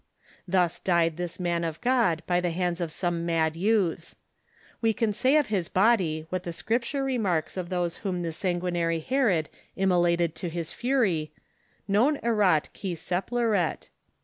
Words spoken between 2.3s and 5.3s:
the hands of some mad youths. We can